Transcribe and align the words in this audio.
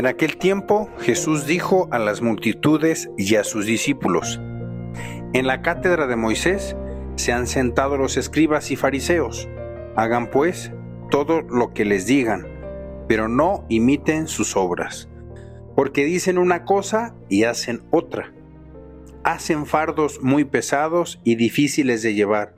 En 0.00 0.06
aquel 0.06 0.38
tiempo 0.38 0.88
Jesús 1.00 1.44
dijo 1.44 1.86
a 1.90 1.98
las 1.98 2.22
multitudes 2.22 3.10
y 3.18 3.34
a 3.34 3.44
sus 3.44 3.66
discípulos, 3.66 4.40
En 5.34 5.46
la 5.46 5.60
cátedra 5.60 6.06
de 6.06 6.16
Moisés 6.16 6.74
se 7.16 7.32
han 7.32 7.46
sentado 7.46 7.98
los 7.98 8.16
escribas 8.16 8.70
y 8.70 8.76
fariseos. 8.76 9.46
Hagan 9.96 10.30
pues 10.30 10.72
todo 11.10 11.42
lo 11.42 11.74
que 11.74 11.84
les 11.84 12.06
digan, 12.06 12.46
pero 13.08 13.28
no 13.28 13.66
imiten 13.68 14.26
sus 14.26 14.56
obras, 14.56 15.10
porque 15.76 16.06
dicen 16.06 16.38
una 16.38 16.64
cosa 16.64 17.14
y 17.28 17.44
hacen 17.44 17.82
otra. 17.90 18.32
Hacen 19.22 19.66
fardos 19.66 20.22
muy 20.22 20.46
pesados 20.46 21.20
y 21.24 21.34
difíciles 21.34 22.00
de 22.00 22.14
llevar, 22.14 22.54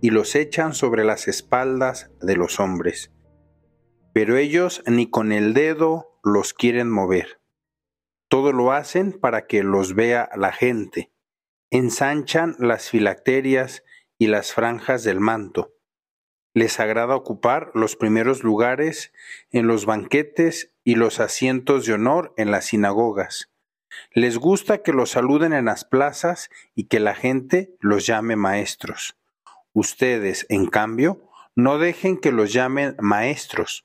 y 0.00 0.10
los 0.10 0.36
echan 0.36 0.72
sobre 0.72 1.04
las 1.04 1.26
espaldas 1.26 2.12
de 2.20 2.36
los 2.36 2.60
hombres. 2.60 3.10
Pero 4.12 4.36
ellos 4.36 4.84
ni 4.86 5.10
con 5.10 5.32
el 5.32 5.52
dedo 5.52 6.15
los 6.26 6.54
quieren 6.54 6.90
mover. 6.90 7.40
Todo 8.28 8.52
lo 8.52 8.72
hacen 8.72 9.12
para 9.12 9.46
que 9.46 9.62
los 9.62 9.94
vea 9.94 10.28
la 10.36 10.50
gente. 10.52 11.12
Ensanchan 11.70 12.56
las 12.58 12.90
filacterias 12.90 13.84
y 14.18 14.26
las 14.26 14.52
franjas 14.52 15.04
del 15.04 15.20
manto. 15.20 15.74
Les 16.52 16.80
agrada 16.80 17.14
ocupar 17.14 17.70
los 17.74 17.94
primeros 17.94 18.42
lugares 18.42 19.12
en 19.52 19.68
los 19.68 19.86
banquetes 19.86 20.72
y 20.82 20.96
los 20.96 21.20
asientos 21.20 21.86
de 21.86 21.92
honor 21.92 22.34
en 22.36 22.50
las 22.50 22.66
sinagogas. 22.66 23.52
Les 24.10 24.36
gusta 24.36 24.82
que 24.82 24.92
los 24.92 25.10
saluden 25.10 25.52
en 25.52 25.66
las 25.66 25.84
plazas 25.84 26.50
y 26.74 26.88
que 26.88 26.98
la 26.98 27.14
gente 27.14 27.76
los 27.78 28.04
llame 28.04 28.34
maestros. 28.34 29.16
Ustedes, 29.72 30.44
en 30.48 30.66
cambio, 30.66 31.30
no 31.54 31.78
dejen 31.78 32.18
que 32.18 32.32
los 32.32 32.52
llamen 32.52 32.96
maestros, 32.98 33.84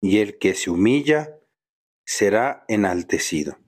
y 0.00 0.18
el 0.18 0.38
que 0.38 0.54
se 0.54 0.70
humilla 0.70 1.36
será 2.04 2.64
enaltecido. 2.68 3.58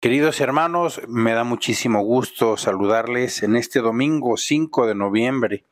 Queridos 0.00 0.40
hermanos, 0.40 1.00
me 1.08 1.32
da 1.32 1.42
muchísimo 1.42 2.02
gusto 2.02 2.56
saludarles 2.56 3.42
en 3.42 3.56
este 3.56 3.80
domingo 3.80 4.36
5 4.36 4.86
de 4.86 4.94
noviembre. 4.94 5.66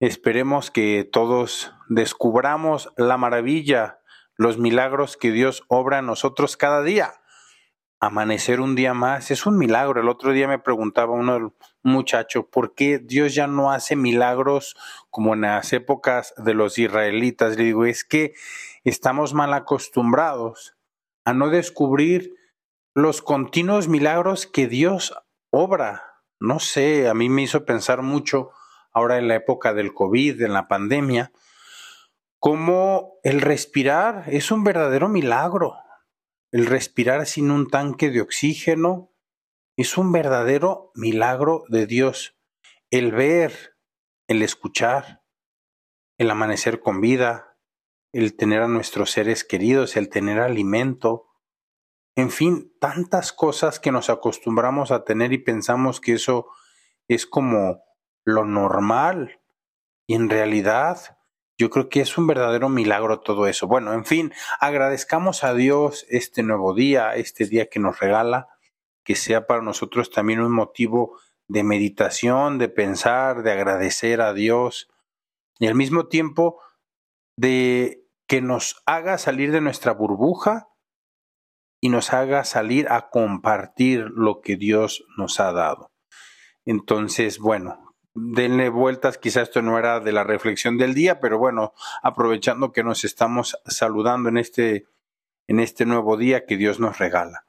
Esperemos 0.00 0.70
que 0.70 1.08
todos 1.10 1.72
descubramos 1.88 2.92
la 2.96 3.16
maravilla, 3.16 4.00
los 4.36 4.58
milagros 4.58 5.16
que 5.16 5.30
Dios 5.30 5.64
obra 5.68 5.98
en 5.98 6.06
nosotros 6.06 6.56
cada 6.56 6.82
día 6.82 7.20
amanecer 8.04 8.60
un 8.60 8.74
día 8.74 8.94
más 8.94 9.30
es 9.30 9.46
un 9.46 9.56
milagro. 9.56 10.00
El 10.00 10.08
otro 10.08 10.32
día 10.32 10.46
me 10.48 10.58
preguntaba 10.58 11.12
uno 11.12 11.54
muchacho, 11.84 12.48
¿por 12.48 12.74
qué 12.74 12.98
Dios 12.98 13.34
ya 13.34 13.46
no 13.46 13.70
hace 13.70 13.94
milagros 13.94 14.76
como 15.10 15.34
en 15.34 15.42
las 15.42 15.72
épocas 15.72 16.34
de 16.36 16.54
los 16.54 16.78
israelitas? 16.78 17.56
Le 17.56 17.64
digo, 17.64 17.84
es 17.84 18.04
que 18.04 18.34
estamos 18.82 19.34
mal 19.34 19.54
acostumbrados 19.54 20.76
a 21.24 21.32
no 21.32 21.50
descubrir 21.50 22.34
los 22.94 23.22
continuos 23.22 23.88
milagros 23.88 24.46
que 24.46 24.66
Dios 24.66 25.14
obra. 25.50 26.22
No 26.40 26.58
sé, 26.58 27.08
a 27.08 27.14
mí 27.14 27.28
me 27.28 27.42
hizo 27.42 27.64
pensar 27.64 28.02
mucho 28.02 28.50
ahora 28.92 29.18
en 29.18 29.28
la 29.28 29.36
época 29.36 29.74
del 29.74 29.94
COVID, 29.94 30.42
en 30.42 30.52
la 30.52 30.68
pandemia, 30.68 31.32
cómo 32.38 33.14
el 33.22 33.40
respirar 33.40 34.24
es 34.28 34.50
un 34.50 34.64
verdadero 34.64 35.08
milagro 35.08 35.76
el 36.54 36.66
respirar 36.66 37.26
sin 37.26 37.50
un 37.50 37.68
tanque 37.68 38.10
de 38.10 38.20
oxígeno 38.20 39.10
es 39.76 39.98
un 39.98 40.12
verdadero 40.12 40.92
milagro 40.94 41.64
de 41.68 41.86
Dios. 41.86 42.36
El 42.90 43.12
ver, 43.12 43.76
el 44.28 44.42
escuchar, 44.42 45.22
el 46.18 46.30
amanecer 46.30 46.80
con 46.80 47.00
vida, 47.00 47.58
el 48.12 48.36
tener 48.36 48.62
a 48.62 48.68
nuestros 48.68 49.10
seres 49.10 49.44
queridos, 49.44 49.96
el 49.96 50.08
tener 50.08 50.38
alimento, 50.38 51.26
en 52.16 52.30
fin, 52.30 52.72
tantas 52.78 53.32
cosas 53.32 53.80
que 53.80 53.90
nos 53.90 54.08
acostumbramos 54.08 54.92
a 54.92 55.04
tener 55.04 55.32
y 55.32 55.38
pensamos 55.38 56.00
que 56.00 56.12
eso 56.12 56.46
es 57.08 57.26
como 57.26 57.82
lo 58.24 58.44
normal. 58.44 59.40
Y 60.06 60.14
en 60.14 60.30
realidad 60.30 61.18
yo 61.58 61.70
creo 61.70 61.88
que 61.88 62.00
es 62.00 62.16
un 62.16 62.28
verdadero 62.28 62.68
milagro 62.68 63.20
todo 63.20 63.48
eso. 63.48 63.66
Bueno, 63.66 63.92
en 63.92 64.04
fin, 64.04 64.32
agradezcamos 64.60 65.42
a 65.42 65.54
Dios 65.54 66.06
este 66.08 66.44
nuevo 66.44 66.74
día, 66.74 67.14
este 67.16 67.46
día 67.46 67.68
que 67.68 67.80
nos 67.80 67.98
regala, 67.98 68.53
que 69.04 69.14
sea 69.14 69.46
para 69.46 69.62
nosotros 69.62 70.10
también 70.10 70.40
un 70.40 70.52
motivo 70.52 71.18
de 71.46 71.62
meditación, 71.62 72.58
de 72.58 72.68
pensar, 72.68 73.42
de 73.42 73.52
agradecer 73.52 74.20
a 74.20 74.32
Dios 74.32 74.88
y 75.58 75.66
al 75.66 75.74
mismo 75.74 76.08
tiempo 76.08 76.60
de 77.36 78.04
que 78.26 78.40
nos 78.40 78.82
haga 78.86 79.18
salir 79.18 79.52
de 79.52 79.60
nuestra 79.60 79.92
burbuja 79.92 80.68
y 81.80 81.90
nos 81.90 82.12
haga 82.14 82.44
salir 82.44 82.88
a 82.90 83.10
compartir 83.10 84.06
lo 84.14 84.40
que 84.40 84.56
Dios 84.56 85.04
nos 85.18 85.38
ha 85.38 85.52
dado. 85.52 85.92
Entonces, 86.64 87.38
bueno, 87.38 87.94
denle 88.14 88.70
vueltas, 88.70 89.18
quizá 89.18 89.42
esto 89.42 89.60
no 89.60 89.78
era 89.78 90.00
de 90.00 90.12
la 90.12 90.24
reflexión 90.24 90.78
del 90.78 90.94
día, 90.94 91.20
pero 91.20 91.38
bueno, 91.38 91.74
aprovechando 92.02 92.72
que 92.72 92.84
nos 92.84 93.04
estamos 93.04 93.58
saludando 93.66 94.30
en 94.30 94.38
este, 94.38 94.86
en 95.46 95.60
este 95.60 95.84
nuevo 95.84 96.16
día 96.16 96.46
que 96.46 96.56
Dios 96.56 96.80
nos 96.80 96.98
regala. 96.98 97.44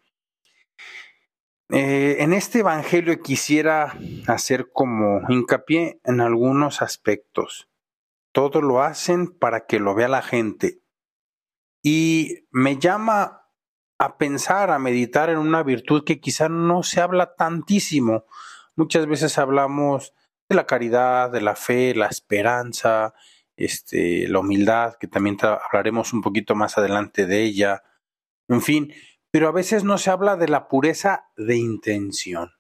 Eh, 1.70 2.18
en 2.20 2.34
este 2.34 2.60
Evangelio 2.60 3.22
quisiera 3.22 3.98
hacer 4.28 4.72
como 4.72 5.22
hincapié 5.30 6.00
en 6.04 6.22
algunos 6.22 6.82
aspectos. 6.82 7.68
Todo 8.32 8.62
lo 8.62 8.82
hacen 8.82 9.28
para 9.28 9.66
que 9.66 9.80
lo 9.80 9.96
vea 9.96 10.08
la 10.08 10.22
gente. 10.22 10.80
Y 11.82 12.46
me 12.52 12.78
llama 12.78 13.50
a 13.98 14.18
pensar, 14.18 14.72
a 14.72 14.80
meditar 14.80 15.30
en 15.30 15.38
una 15.38 15.64
virtud 15.64 16.04
que 16.04 16.20
quizá 16.20 16.50
no 16.50 16.84
se 16.84 17.02
habla 17.02 17.36
tantísimo. 17.36 18.26
Muchas 18.76 19.08
veces 19.08 19.38
hablamos 19.38 20.14
de 20.50 20.56
la 20.56 20.68
caridad, 20.68 21.32
de 21.32 21.42
la 21.42 21.56
fe, 21.56 21.96
la 21.96 22.08
esperanza, 22.08 23.14
este, 23.56 24.28
la 24.28 24.40
humildad, 24.40 24.96
que 25.00 25.08
también 25.08 25.38
hablaremos 25.42 26.14
un 26.14 26.22
poquito 26.22 26.56
más 26.56 26.78
adelante 26.78 27.26
de 27.26 27.44
ella, 27.44 27.84
en 28.48 28.62
fin, 28.62 28.94
pero 29.36 29.50
a 29.50 29.52
veces 29.52 29.84
no 29.84 29.98
se 29.98 30.12
habla 30.12 30.38
de 30.38 30.48
la 30.48 30.70
pureza 30.70 31.30
de 31.36 31.58
intención. 31.58 32.54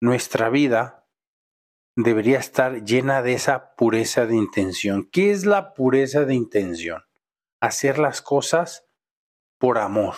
Nuestra 0.00 0.50
vida 0.50 1.06
debería 1.94 2.40
estar 2.40 2.82
llena 2.82 3.22
de 3.22 3.34
esa 3.34 3.76
pureza 3.76 4.26
de 4.26 4.34
intención. 4.34 5.08
¿Qué 5.08 5.30
es 5.30 5.46
la 5.46 5.72
pureza 5.72 6.24
de 6.24 6.34
intención? 6.34 7.04
Hacer 7.60 8.00
las 8.00 8.22
cosas 8.22 8.88
por 9.60 9.78
amor, 9.78 10.16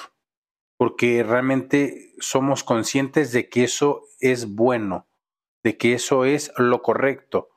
porque 0.79 1.23
realmente 1.23 2.15
somos 2.21 2.65
conscientes 2.65 3.31
de 3.31 3.51
que 3.51 3.65
eso 3.65 4.05
es 4.21 4.55
bueno, 4.55 5.11
de 5.63 5.77
que 5.77 5.93
eso 5.93 6.25
es 6.25 6.53
lo 6.57 6.81
correcto. 6.81 7.51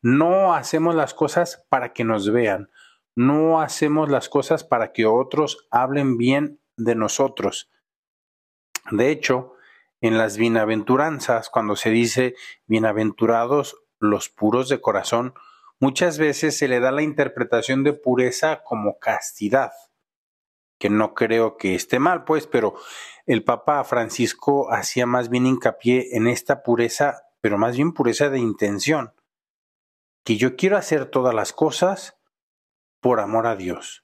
No 0.00 0.54
hacemos 0.54 0.94
las 0.94 1.12
cosas 1.12 1.66
para 1.68 1.92
que 1.92 2.04
nos 2.04 2.32
vean, 2.32 2.70
no 3.14 3.60
hacemos 3.60 4.08
las 4.08 4.30
cosas 4.30 4.64
para 4.64 4.94
que 4.94 5.04
otros 5.04 5.68
hablen 5.70 6.16
bien 6.16 6.62
de 6.78 6.94
nosotros. 6.94 7.70
De 8.90 9.10
hecho, 9.10 9.52
en 10.00 10.16
las 10.16 10.38
bienaventuranzas, 10.38 11.50
cuando 11.50 11.76
se 11.76 11.90
dice 11.90 12.34
bienaventurados 12.66 13.76
los 13.98 14.30
puros 14.30 14.70
de 14.70 14.80
corazón, 14.80 15.34
muchas 15.78 16.16
veces 16.18 16.56
se 16.56 16.68
le 16.68 16.80
da 16.80 16.90
la 16.90 17.02
interpretación 17.02 17.84
de 17.84 17.92
pureza 17.92 18.62
como 18.64 18.98
castidad, 18.98 19.72
que 20.78 20.88
no 20.88 21.12
creo 21.12 21.58
que 21.58 21.74
esté 21.74 21.98
mal, 21.98 22.24
pues, 22.24 22.46
pero 22.46 22.74
el 23.26 23.44
Papa 23.44 23.84
Francisco 23.84 24.72
hacía 24.72 25.04
más 25.04 25.28
bien 25.28 25.44
hincapié 25.44 26.16
en 26.16 26.28
esta 26.28 26.62
pureza 26.62 27.24
pero 27.40 27.58
más 27.58 27.76
bien 27.76 27.92
pureza 27.92 28.30
de 28.30 28.38
intención, 28.38 29.14
que 30.24 30.36
yo 30.36 30.56
quiero 30.56 30.76
hacer 30.76 31.06
todas 31.06 31.34
las 31.34 31.52
cosas 31.52 32.18
por 33.00 33.20
amor 33.20 33.46
a 33.46 33.56
Dios, 33.56 34.02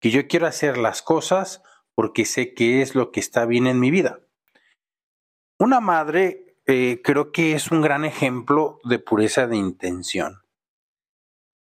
que 0.00 0.10
yo 0.10 0.28
quiero 0.28 0.46
hacer 0.46 0.78
las 0.78 1.02
cosas 1.02 1.62
porque 1.98 2.26
sé 2.26 2.54
que 2.54 2.80
es 2.80 2.94
lo 2.94 3.10
que 3.10 3.18
está 3.18 3.44
bien 3.44 3.66
en 3.66 3.80
mi 3.80 3.90
vida. 3.90 4.20
Una 5.58 5.80
madre 5.80 6.54
eh, 6.64 7.00
creo 7.02 7.32
que 7.32 7.54
es 7.54 7.72
un 7.72 7.82
gran 7.82 8.04
ejemplo 8.04 8.78
de 8.84 9.00
pureza 9.00 9.48
de 9.48 9.56
intención. 9.56 10.44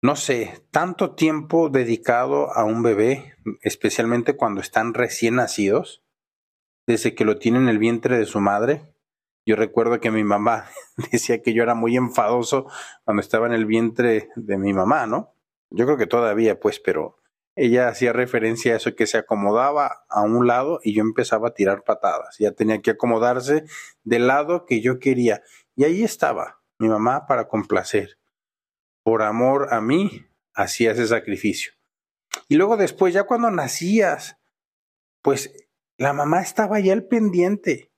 no 0.01 0.17
sé, 0.17 0.67
tanto 0.71 1.15
tiempo 1.15 1.69
dedicado 1.69 2.51
a 2.57 2.65
un 2.65 2.83
bebé, 2.83 3.35
especialmente 3.61 4.35
cuando 4.35 4.63
están 4.63 4.95
recién 4.95 5.35
nacidos, 5.35 6.03
desde 6.87 7.15
que 7.15 7.27
lo 7.27 7.39
tiene 7.39 7.59
en 7.59 7.69
el 7.69 7.79
vientre 7.79 8.17
de 8.17 8.25
su 8.25 8.41
madre. 8.41 8.95
Yo 9.45 9.57
recuerdo 9.57 10.01
que 10.01 10.11
mi 10.11 10.25
mamá 10.25 10.71
decía 11.13 11.43
que 11.43 11.53
yo 11.53 11.63
era 11.63 11.75
muy 11.75 11.99
enfadoso 11.99 12.65
cuando 13.05 13.21
estaba 13.21 13.47
en 13.47 13.53
el 13.53 13.67
vientre 13.67 14.31
de 14.37 14.57
mi 14.57 14.73
mamá, 14.73 15.07
¿no? 15.07 15.35
Yo 15.69 15.85
creo 15.85 15.99
que 15.99 16.07
todavía, 16.07 16.59
pues, 16.61 16.81
pero 16.81 17.19
ella 17.57 17.89
hacía 17.89 18.13
referencia 18.13 18.73
a 18.73 18.77
eso 18.77 18.95
que 18.95 19.07
se 19.07 19.19
acomodaba 19.19 20.05
a 20.09 20.23
un 20.23 20.47
lado 20.47 20.81
y 20.83 20.95
yo 20.95 21.03
empezaba 21.03 21.49
a 21.49 21.55
tirar 21.55 21.85
patadas. 21.85 22.37
Ya 22.39 22.53
tenía 22.53 22.83
que 22.83 22.91
acomodarse 22.91 23.65
del 24.03 24.27
lado 24.27 24.67
que 24.67 24.81
yo 24.81 24.99
quería. 24.99 25.43
Y 25.77 25.85
ahí 25.85 26.03
estaba 26.03 26.63
mi 26.79 26.89
mamá 26.89 27.27
para 27.27 27.49
complacer 27.49 28.19
por 29.05 29.23
amor 29.23 29.73
a 29.73 29.81
mí, 29.81 30.27
hacía 30.55 30.93
ese 30.93 31.07
sacrificio. 31.07 31.75
Y 32.49 32.57
luego 32.57 32.77
después, 32.77 33.15
ya 33.15 33.25
cuando 33.25 33.51
nacías, 33.51 34.39
pues 35.23 35.53
la 35.99 36.13
mamá 36.13 36.41
estaba 36.41 36.81
ya 36.81 36.95
al 36.95 37.05
pendiente. 37.05 37.93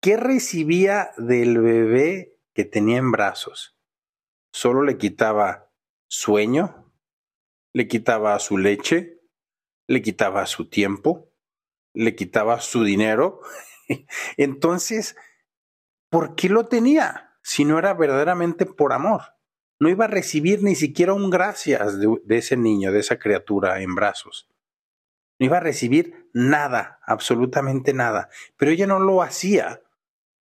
¿Qué 0.00 0.16
recibía 0.16 1.10
del 1.18 1.60
bebé 1.60 2.38
que 2.54 2.64
tenía 2.64 2.98
en 2.98 3.10
brazos? 3.10 3.76
Solo 4.52 4.82
le 4.82 4.98
quitaba 4.98 5.70
sueño, 6.08 6.81
le 7.74 7.88
quitaba 7.88 8.38
su 8.38 8.58
leche, 8.58 9.20
le 9.88 10.02
quitaba 10.02 10.46
su 10.46 10.68
tiempo, 10.68 11.32
le 11.94 12.14
quitaba 12.14 12.60
su 12.60 12.84
dinero. 12.84 13.40
Entonces, 14.36 15.16
¿por 16.10 16.34
qué 16.34 16.48
lo 16.48 16.68
tenía 16.68 17.36
si 17.42 17.64
no 17.64 17.78
era 17.78 17.94
verdaderamente 17.94 18.66
por 18.66 18.92
amor? 18.92 19.22
no 19.82 19.88
iba 19.88 20.04
a 20.04 20.08
recibir 20.08 20.62
ni 20.62 20.76
siquiera 20.76 21.12
un 21.12 21.28
gracias 21.28 21.98
de, 21.98 22.36
ese 22.36 22.56
niño, 22.56 22.92
de 22.92 23.00
esa 23.00 23.18
criatura 23.18 23.80
en 23.80 23.96
brazos. 23.96 24.48
No 25.40 25.46
iba 25.46 25.56
a 25.56 25.60
recibir 25.60 26.30
nada, 26.32 27.00
absolutamente 27.04 27.92
nada. 27.92 28.28
Pero 28.56 28.70
ella 28.70 28.86
no 28.86 29.00
lo 29.00 29.22
hacía 29.22 29.82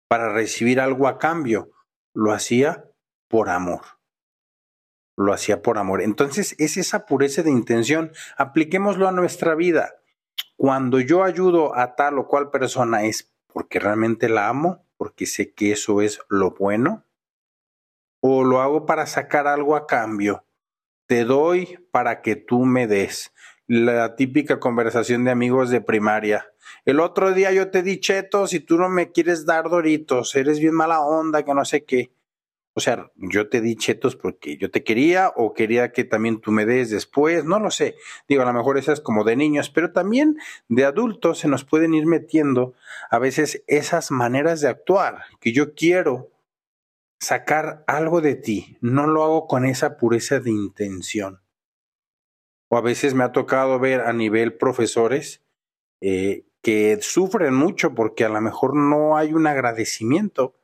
para 0.08 0.30
recibir 0.30 0.78
algo 0.78 1.08
a 1.08 1.16
cambio, 1.16 1.70
lo 2.12 2.32
hacía 2.32 2.84
por 3.26 3.48
amor. 3.48 3.80
Lo 5.16 5.32
hacía 5.32 5.62
por 5.62 5.78
amor. 5.78 6.02
Entonces 6.02 6.56
es 6.58 6.76
esa 6.76 7.06
pureza 7.06 7.42
de 7.42 7.50
intención. 7.50 8.12
Apliquémoslo 8.36 9.08
a 9.08 9.12
nuestra 9.12 9.54
vida. 9.54 9.94
Cuando 10.56 11.00
yo 11.00 11.24
ayudo 11.24 11.76
a 11.76 11.94
tal 11.94 12.18
o 12.18 12.28
cual 12.28 12.50
persona 12.50 13.04
es 13.04 13.34
porque 13.52 13.78
realmente 13.78 14.28
la 14.28 14.48
amo, 14.48 14.84
porque 14.96 15.26
sé 15.26 15.52
que 15.52 15.72
eso 15.72 16.00
es 16.00 16.20
lo 16.28 16.52
bueno, 16.52 17.04
o 18.20 18.42
lo 18.42 18.62
hago 18.62 18.86
para 18.86 19.06
sacar 19.06 19.46
algo 19.46 19.76
a 19.76 19.86
cambio. 19.86 20.46
Te 21.06 21.24
doy 21.24 21.78
para 21.90 22.22
que 22.22 22.36
tú 22.36 22.64
me 22.64 22.86
des. 22.86 23.34
La 23.66 24.16
típica 24.16 24.58
conversación 24.58 25.24
de 25.24 25.30
amigos 25.30 25.70
de 25.70 25.82
primaria. 25.82 26.50
El 26.86 27.00
otro 27.00 27.32
día 27.32 27.52
yo 27.52 27.70
te 27.70 27.82
di 27.82 28.00
chetos 28.00 28.54
y 28.54 28.60
tú 28.60 28.78
no 28.78 28.88
me 28.88 29.12
quieres 29.12 29.44
dar 29.44 29.68
doritos. 29.68 30.34
Eres 30.34 30.58
bien 30.58 30.74
mala 30.74 31.00
onda, 31.00 31.44
que 31.44 31.52
no 31.52 31.66
sé 31.66 31.84
qué. 31.84 32.13
O 32.76 32.80
sea, 32.80 33.12
yo 33.14 33.48
te 33.48 33.60
di 33.60 33.76
chetos 33.76 34.16
porque 34.16 34.56
yo 34.56 34.70
te 34.70 34.82
quería 34.82 35.32
o 35.36 35.54
quería 35.54 35.92
que 35.92 36.02
también 36.02 36.40
tú 36.40 36.50
me 36.50 36.66
des 36.66 36.90
después, 36.90 37.44
no 37.44 37.60
lo 37.60 37.70
sé. 37.70 37.94
Digo, 38.28 38.42
a 38.42 38.46
lo 38.46 38.52
mejor 38.52 38.78
esas 38.78 39.00
como 39.00 39.22
de 39.22 39.36
niños, 39.36 39.70
pero 39.70 39.92
también 39.92 40.36
de 40.68 40.84
adultos 40.84 41.38
se 41.38 41.48
nos 41.48 41.64
pueden 41.64 41.94
ir 41.94 42.06
metiendo 42.06 42.74
a 43.10 43.20
veces 43.20 43.62
esas 43.68 44.10
maneras 44.10 44.60
de 44.60 44.68
actuar 44.68 45.22
que 45.40 45.52
yo 45.52 45.74
quiero 45.74 46.30
sacar 47.20 47.84
algo 47.86 48.20
de 48.20 48.34
ti, 48.34 48.76
no 48.80 49.06
lo 49.06 49.22
hago 49.24 49.46
con 49.46 49.64
esa 49.64 49.96
pureza 49.96 50.40
de 50.40 50.50
intención. 50.50 51.40
O 52.68 52.76
a 52.76 52.80
veces 52.80 53.14
me 53.14 53.24
ha 53.24 53.32
tocado 53.32 53.78
ver 53.78 54.00
a 54.00 54.12
nivel 54.12 54.56
profesores 54.56 55.42
eh, 56.00 56.44
que 56.60 56.98
sufren 57.00 57.54
mucho 57.54 57.94
porque 57.94 58.24
a 58.24 58.28
lo 58.28 58.40
mejor 58.40 58.74
no 58.74 59.16
hay 59.16 59.32
un 59.32 59.46
agradecimiento. 59.46 60.54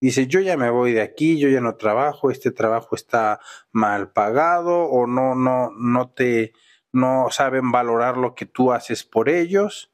Dice, 0.00 0.26
yo 0.26 0.40
ya 0.40 0.56
me 0.56 0.70
voy 0.70 0.92
de 0.92 1.02
aquí, 1.02 1.38
yo 1.38 1.48
ya 1.48 1.60
no 1.60 1.76
trabajo, 1.76 2.30
este 2.30 2.50
trabajo 2.50 2.96
está 2.96 3.40
mal 3.70 4.12
pagado 4.12 4.84
o 4.84 5.06
no, 5.06 5.34
no, 5.34 5.70
no 5.72 6.10
te, 6.10 6.54
no 6.92 7.28
saben 7.30 7.70
valorar 7.70 8.16
lo 8.16 8.34
que 8.34 8.46
tú 8.46 8.72
haces 8.72 9.04
por 9.04 9.28
ellos. 9.28 9.92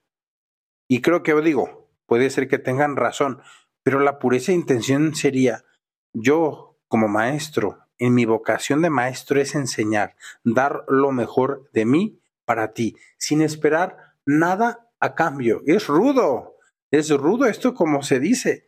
Y 0.88 1.00
creo 1.00 1.25
que 1.25 1.35
digo, 1.43 1.91
puede 2.06 2.31
ser 2.31 2.47
que 2.47 2.58
tengan 2.58 2.94
razón, 2.94 3.43
pero 3.82 3.99
la 3.99 4.20
pureza 4.20 4.53
de 4.53 4.58
intención 4.58 5.14
sería, 5.14 5.64
yo, 6.12 6.79
como 6.88 7.08
maestro, 7.08 7.79
en 7.99 8.14
mi 8.14 8.25
vocación 8.26 8.82
de 8.82 8.91
maestro 8.91 9.41
es 9.41 9.55
enseñar, 9.55 10.17
dar 10.44 10.85
lo 10.88 11.12
mejor 11.12 11.69
de 11.73 11.85
mí 11.85 12.20
para 12.44 12.73
ti, 12.73 12.97
sin 13.19 13.43
esperar 13.43 14.14
nada 14.25 14.88
a 15.00 15.14
cambio. 15.14 15.62
Es 15.67 15.88
rudo, 15.88 16.56
es 16.91 17.11
rudo 17.11 17.47
esto 17.47 17.75
como 17.75 18.03
se 18.03 18.20
dice, 18.20 18.66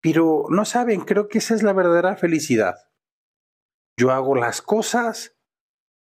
pero 0.00 0.46
no 0.50 0.64
saben, 0.64 1.00
creo 1.00 1.28
que 1.28 1.38
esa 1.38 1.54
es 1.54 1.62
la 1.62 1.72
verdadera 1.72 2.16
felicidad. 2.16 2.76
Yo 3.98 4.12
hago 4.12 4.34
las 4.34 4.62
cosas 4.62 5.36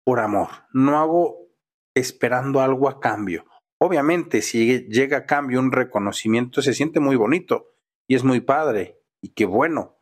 por 0.04 0.20
amor, 0.20 0.48
no 0.72 0.98
hago 0.98 1.48
esperando 1.94 2.60
algo 2.60 2.88
a 2.88 3.00
cambio. 3.00 3.44
Obviamente, 3.78 4.42
si 4.42 4.86
llega 4.88 5.18
a 5.18 5.26
cambio 5.26 5.60
un 5.60 5.72
reconocimiento, 5.72 6.62
se 6.62 6.74
siente 6.74 7.00
muy 7.00 7.16
bonito 7.16 7.74
y 8.08 8.14
es 8.14 8.24
muy 8.24 8.40
padre 8.40 9.00
y 9.20 9.30
qué 9.30 9.44
bueno 9.44 9.98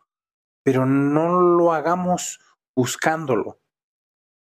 pero 0.63 0.87
no 0.87 1.41
lo 1.41 1.73
hagamos 1.73 2.41
buscándolo. 2.77 3.61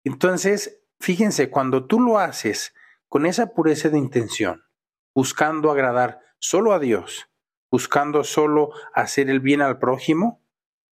Entonces, 0.04 0.82
fíjense, 1.00 1.50
cuando 1.50 1.86
tú 1.86 2.00
lo 2.00 2.18
haces 2.18 2.74
con 3.08 3.26
esa 3.26 3.54
pureza 3.54 3.88
de 3.88 3.98
intención, 3.98 4.64
buscando 5.14 5.70
agradar 5.70 6.20
solo 6.38 6.72
a 6.72 6.78
Dios, 6.78 7.28
buscando 7.74 8.22
solo 8.22 8.70
hacer 8.92 9.28
el 9.28 9.40
bien 9.40 9.60
al 9.60 9.80
prójimo, 9.80 10.40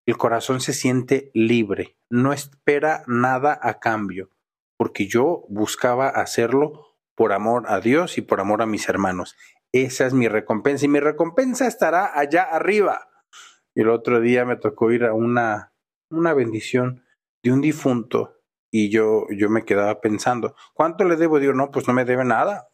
el 0.05 0.17
corazón 0.17 0.61
se 0.61 0.73
siente 0.73 1.31
libre, 1.33 1.97
no 2.11 2.33
espera 2.33 3.05
nada 3.07 3.57
a 3.63 3.79
cambio, 3.79 4.31
porque 4.77 5.07
yo 5.07 5.45
buscaba 5.49 6.09
hacerlo 6.09 6.97
por 7.15 7.33
amor 7.33 7.67
a 7.69 7.79
Dios 7.79 8.19
y 8.19 8.23
por 8.23 8.41
amor 8.41 8.63
a 8.63 8.67
mis 8.67 8.89
hermanos. 8.89 9.37
Esa 9.71 10.07
es 10.07 10.13
mi 10.13 10.27
recompensa 10.27 10.87
y 10.87 10.89
mi 10.89 10.99
recompensa 10.99 11.69
estará 11.69 12.19
allá 12.19 12.43
arriba. 12.43 13.09
El 13.77 13.89
otro 13.89 14.21
día 14.21 14.45
me 14.45 14.57
tocó 14.57 14.91
ir 14.91 15.05
a 15.05 15.15
una, 15.15 15.73
una 16.11 16.35
bendición 16.35 17.05
de 17.45 17.53
un 17.53 17.61
difunto 17.61 18.41
y 18.73 18.91
yo, 18.91 19.27
yo 19.31 19.49
me 19.51 19.65
quedaba 19.65 20.01
pensando, 20.01 20.57
¿cuánto 20.75 21.05
le 21.05 21.15
debo? 21.15 21.39
Digo, 21.39 21.53
no, 21.53 21.71
pues 21.71 21.87
no 21.87 21.95
me 21.95 22.05
debe 22.05 22.25
nada. 22.25 22.67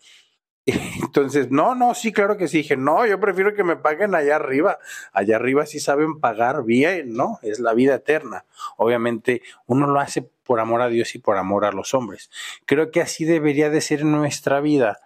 entonces, 1.03 1.51
no, 1.51 1.75
no, 1.75 1.95
sí, 1.95 2.13
claro 2.13 2.37
que 2.37 2.49
sí. 2.49 2.59
Dije, 2.59 2.77
no, 2.77 3.07
yo 3.07 3.19
prefiero 3.21 3.55
que 3.55 3.65
me 3.65 3.77
paguen 3.77 4.15
allá 4.15 4.37
arriba. 4.37 4.79
Allá 5.13 5.37
arriba 5.37 5.67
sí 5.67 5.81
saben 5.81 6.21
pagar 6.21 6.65
bien, 6.65 7.15
¿no? 7.15 7.39
Es 7.43 7.59
la 7.59 7.75
vida 7.75 7.95
eterna. 7.95 8.45
Obviamente, 8.77 9.43
uno 9.67 9.87
lo 9.87 10.01
hace 10.01 10.23
por 10.23 10.61
amor 10.61 10.83
a 10.83 10.89
Dios 10.89 11.15
y 11.15 11.19
por 11.19 11.37
amor 11.37 11.65
a 11.65 11.73
los 11.73 11.95
hombres. 11.95 12.31
Creo 12.67 12.91
que 12.91 13.01
así 13.01 13.25
debería 13.25 13.71
de 13.71 13.81
ser 13.81 14.05
nuestra 14.05 14.61
vida, 14.61 15.01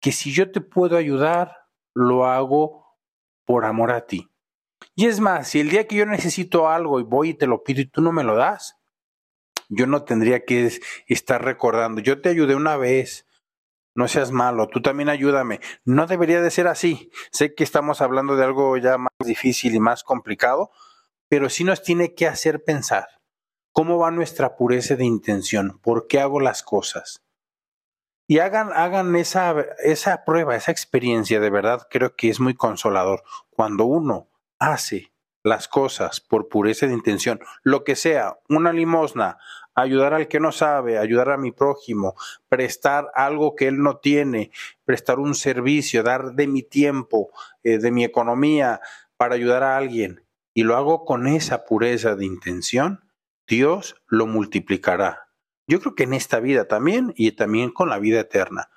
que 0.00 0.12
si 0.12 0.32
yo 0.32 0.50
te 0.50 0.60
puedo 0.60 0.96
ayudar, 0.96 1.66
lo 1.94 2.26
hago 2.26 2.96
por 3.44 3.64
amor 3.64 3.92
a 3.92 4.06
ti. 4.06 4.30
Y 4.94 5.06
es 5.06 5.20
más, 5.20 5.48
si 5.48 5.60
el 5.60 5.70
día 5.70 5.86
que 5.86 5.96
yo 5.96 6.06
necesito 6.06 6.68
algo 6.68 7.00
y 7.00 7.04
voy 7.04 7.30
y 7.30 7.34
te 7.34 7.46
lo 7.46 7.62
pido 7.62 7.80
y 7.80 7.86
tú 7.86 8.02
no 8.02 8.12
me 8.12 8.24
lo 8.24 8.36
das, 8.36 8.76
yo 9.68 9.86
no 9.86 10.04
tendría 10.04 10.44
que 10.44 10.70
estar 11.06 11.44
recordando, 11.44 12.00
yo 12.00 12.20
te 12.20 12.28
ayudé 12.28 12.54
una 12.54 12.76
vez, 12.76 13.26
no 13.96 14.08
seas 14.08 14.30
malo, 14.30 14.68
tú 14.68 14.82
también 14.82 15.08
ayúdame. 15.08 15.60
No 15.84 16.06
debería 16.06 16.42
de 16.42 16.50
ser 16.50 16.68
así. 16.68 17.10
Sé 17.32 17.54
que 17.54 17.64
estamos 17.64 18.02
hablando 18.02 18.36
de 18.36 18.44
algo 18.44 18.76
ya 18.76 18.98
más 18.98 19.10
difícil 19.24 19.74
y 19.74 19.80
más 19.80 20.04
complicado, 20.04 20.70
pero 21.28 21.48
sí 21.48 21.64
nos 21.64 21.82
tiene 21.82 22.14
que 22.14 22.26
hacer 22.26 22.62
pensar 22.62 23.08
cómo 23.72 23.98
va 23.98 24.10
nuestra 24.10 24.54
pureza 24.56 24.96
de 24.96 25.06
intención, 25.06 25.80
por 25.82 26.06
qué 26.06 26.20
hago 26.20 26.40
las 26.40 26.62
cosas. 26.62 27.22
Y 28.28 28.40
hagan, 28.40 28.70
hagan 28.74 29.16
esa, 29.16 29.54
esa 29.82 30.24
prueba, 30.24 30.56
esa 30.56 30.72
experiencia, 30.72 31.40
de 31.40 31.50
verdad 31.50 31.86
creo 31.90 32.16
que 32.16 32.28
es 32.28 32.38
muy 32.38 32.54
consolador. 32.54 33.22
Cuando 33.50 33.86
uno 33.86 34.28
hace 34.58 35.12
las 35.42 35.68
cosas 35.68 36.20
por 36.20 36.48
pureza 36.48 36.86
de 36.86 36.92
intención, 36.92 37.40
lo 37.62 37.82
que 37.82 37.96
sea, 37.96 38.36
una 38.48 38.72
limosna, 38.72 39.38
ayudar 39.76 40.14
al 40.14 40.26
que 40.26 40.40
no 40.40 40.50
sabe, 40.52 40.98
ayudar 40.98 41.30
a 41.30 41.36
mi 41.36 41.52
prójimo, 41.52 42.14
prestar 42.48 43.10
algo 43.14 43.54
que 43.54 43.68
él 43.68 43.82
no 43.82 43.98
tiene, 43.98 44.50
prestar 44.84 45.18
un 45.20 45.34
servicio, 45.34 46.02
dar 46.02 46.32
de 46.32 46.48
mi 46.48 46.62
tiempo, 46.62 47.30
eh, 47.62 47.78
de 47.78 47.90
mi 47.92 48.02
economía 48.02 48.80
para 49.16 49.34
ayudar 49.34 49.62
a 49.62 49.76
alguien, 49.76 50.24
y 50.54 50.64
lo 50.64 50.76
hago 50.76 51.04
con 51.04 51.26
esa 51.26 51.64
pureza 51.64 52.16
de 52.16 52.24
intención, 52.24 53.04
Dios 53.46 54.02
lo 54.08 54.26
multiplicará. 54.26 55.28
Yo 55.68 55.80
creo 55.80 55.94
que 55.94 56.04
en 56.04 56.14
esta 56.14 56.40
vida 56.40 56.66
también 56.66 57.12
y 57.16 57.32
también 57.32 57.70
con 57.70 57.90
la 57.90 57.98
vida 57.98 58.20
eterna. 58.20 58.70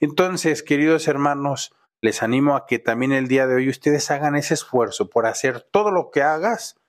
Entonces, 0.00 0.62
queridos 0.62 1.06
hermanos, 1.06 1.72
les 2.00 2.22
animo 2.22 2.56
a 2.56 2.66
que 2.66 2.78
también 2.78 3.12
el 3.12 3.28
día 3.28 3.46
de 3.46 3.54
hoy 3.54 3.68
ustedes 3.68 4.10
hagan 4.10 4.34
ese 4.34 4.54
esfuerzo 4.54 5.10
por 5.10 5.26
hacer 5.26 5.60
todo 5.60 5.90
lo 5.90 6.10
que 6.10 6.22
hagas 6.22 6.79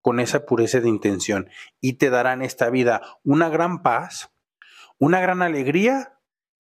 con 0.00 0.20
esa 0.20 0.46
pureza 0.46 0.80
de 0.80 0.88
intención 0.88 1.48
y 1.80 1.94
te 1.94 2.10
dará 2.10 2.32
en 2.32 2.42
esta 2.42 2.70
vida 2.70 3.02
una 3.24 3.48
gran 3.48 3.82
paz, 3.82 4.32
una 4.98 5.20
gran 5.20 5.42
alegría 5.42 6.18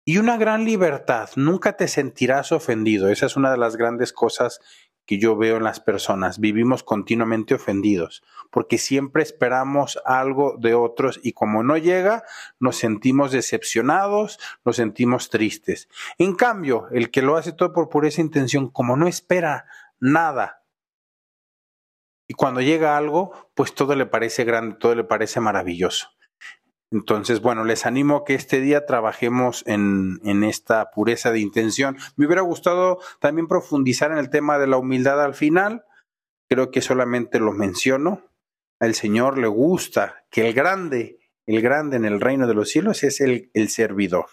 y 0.05 0.19
una 0.19 0.37
gran 0.37 0.65
libertad. 0.65 1.31
Nunca 1.37 1.77
te 1.77 1.89
sentirás 1.89 2.53
ofendido. 2.53 3.09
Esa 3.09 3.27
es 3.27 3.37
una 3.37 3.51
de 3.51 3.59
las 3.59 3.77
grandes 3.77 4.13
cosas 4.13 4.61
que 5.07 5.19
yo 5.19 5.37
veo 5.37 5.57
en 5.57 5.65
las 5.65 5.81
personas. 5.81 6.39
Vivimos 6.39 6.83
continuamente 6.83 7.55
ofendidos 7.55 8.23
porque 8.51 8.79
siempre 8.79 9.23
esperamos 9.23 9.99
algo 10.05 10.57
de 10.59 10.75
otros 10.75 11.19
y 11.23 11.33
como 11.33 11.63
no 11.63 11.77
llega, 11.77 12.25
nos 12.61 12.77
sentimos 12.77 13.33
decepcionados, 13.33 14.39
nos 14.65 14.77
sentimos 14.77 15.31
tristes. 15.31 15.89
En 16.19 16.35
cambio, 16.35 16.87
el 16.93 17.11
que 17.11 17.23
lo 17.23 17.37
hace 17.37 17.53
todo 17.53 17.73
por 17.73 17.89
pureza 17.89 18.21
intención, 18.21 18.69
como 18.69 18.97
no 18.97 19.09
espera 19.09 19.67
nada, 19.99 20.62
y 22.33 22.35
cuando 22.35 22.63
llega 22.63 22.97
algo, 22.97 23.51
pues 23.55 23.75
todo 23.75 23.95
le 23.95 24.07
parece 24.07 24.45
grande, 24.45 24.79
todo 24.81 24.95
le 24.95 25.05
parece 25.05 25.39
maravilloso. 25.39 26.09
Entonces, 26.91 27.43
bueno, 27.43 27.63
les 27.63 27.85
animo 27.85 28.25
que 28.25 28.33
este 28.33 28.63
día 28.63 28.87
trabajemos 28.87 29.63
en, 29.67 30.19
en, 30.25 30.43
esta 30.43 30.91
pureza 30.93 31.31
de 31.31 31.41
intención. 31.41 31.99
Me 32.17 32.25
hubiera 32.25 32.41
gustado 32.41 33.01
también 33.21 33.49
profundizar 33.49 34.13
en 34.13 34.17
el 34.17 34.31
tema 34.31 34.59
de 34.59 34.67
la 34.67 34.79
humildad 34.79 35.23
al 35.23 35.35
final. 35.35 35.85
Creo 36.49 36.71
que 36.71 36.81
solamente 36.81 37.39
lo 37.39 37.53
menciono. 37.53 38.23
Al 38.81 38.95
Señor 38.95 39.37
le 39.37 39.49
gusta 39.49 40.25
que 40.31 40.49
el 40.49 40.55
grande, 40.55 41.19
el 41.45 41.61
grande 41.61 41.99
en 41.99 42.07
el 42.07 42.19
reino 42.19 42.47
de 42.47 42.55
los 42.55 42.71
cielos 42.71 43.03
es 43.03 43.21
el, 43.21 43.51
el 43.53 43.69
servidor, 43.69 44.25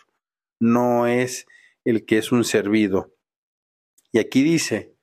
no 0.62 1.06
es 1.06 1.48
el 1.84 2.06
que 2.06 2.18
es 2.20 2.32
un 2.32 2.46
servido. 2.46 3.14
Y 4.14 4.20
aquí 4.20 4.42
dice, 4.42 4.96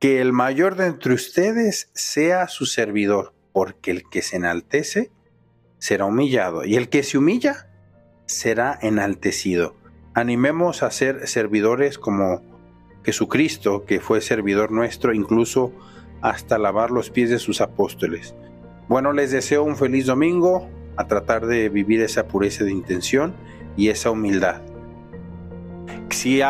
que 0.00 0.22
el 0.22 0.32
mayor 0.32 0.76
de 0.76 0.86
entre 0.86 1.12
ustedes 1.12 1.90
sea 1.92 2.48
su 2.48 2.64
servidor, 2.64 3.34
porque 3.52 3.90
el 3.90 4.08
que 4.08 4.22
se 4.22 4.36
enaltece 4.36 5.10
será 5.78 6.06
humillado, 6.06 6.64
y 6.64 6.76
el 6.76 6.88
que 6.88 7.02
se 7.02 7.18
humilla 7.18 7.68
será 8.24 8.78
enaltecido. 8.80 9.76
Animemos 10.14 10.82
a 10.82 10.90
ser 10.90 11.28
servidores 11.28 11.98
como 11.98 12.42
Jesucristo, 13.04 13.84
que 13.84 14.00
fue 14.00 14.22
servidor 14.22 14.72
nuestro, 14.72 15.12
incluso 15.12 15.72
hasta 16.22 16.58
lavar 16.58 16.90
los 16.90 17.10
pies 17.10 17.28
de 17.28 17.38
sus 17.38 17.60
apóstoles. 17.60 18.34
Bueno, 18.88 19.12
les 19.12 19.30
deseo 19.30 19.62
un 19.62 19.76
feliz 19.76 20.06
domingo, 20.06 20.68
a 20.96 21.06
tratar 21.06 21.46
de 21.46 21.68
vivir 21.68 22.00
esa 22.00 22.26
pureza 22.26 22.64
de 22.64 22.72
intención 22.72 23.34
y 23.76 23.88
esa 23.88 24.10
humildad. 24.10 24.62
Si, 26.10 26.40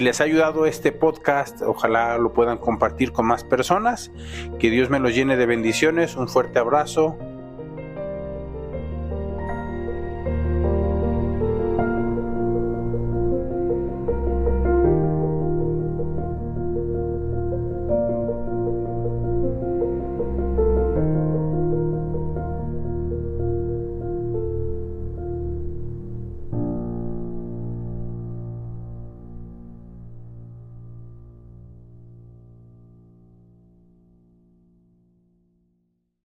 les 0.00 0.20
ha 0.20 0.24
ayudado 0.24 0.66
este 0.66 0.92
podcast, 0.92 1.62
ojalá 1.62 2.18
lo 2.18 2.32
puedan 2.32 2.58
compartir 2.58 3.12
con 3.12 3.26
más 3.26 3.44
personas. 3.44 4.10
Que 4.58 4.70
Dios 4.70 4.90
me 4.90 5.00
los 5.00 5.14
llene 5.14 5.36
de 5.36 5.46
bendiciones. 5.46 6.16
Un 6.16 6.28
fuerte 6.28 6.58
abrazo 6.58 7.18